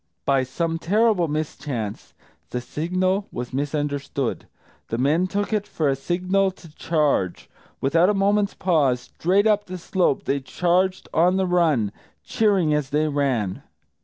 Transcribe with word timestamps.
By 0.25 0.41
some 0.41 0.79
terrible 0.79 1.27
mischance, 1.27 2.15
the 2.49 2.59
signal 2.59 3.27
was 3.31 3.53
misunderstood. 3.53 4.47
The 4.87 4.97
men 4.97 5.27
took 5.27 5.53
it 5.53 5.67
for 5.67 5.91
the 5.91 5.95
signal 5.95 6.49
to 6.49 6.73
charge. 6.73 7.47
Without 7.81 8.09
a 8.09 8.15
moment's 8.15 8.55
pause, 8.55 9.01
straight 9.01 9.45
up 9.45 9.65
the 9.65 9.77
slope, 9.77 10.23
they 10.23 10.39
charged 10.39 11.07
on 11.13 11.37
the 11.37 11.45
run, 11.45 11.91
cheering 12.23 12.73
as 12.73 12.89
they 12.89 13.07
ran. 13.09 13.61